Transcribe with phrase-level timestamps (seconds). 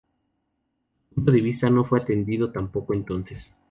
[1.09, 3.51] Su punto de vista no fue atendido tampoco entonces.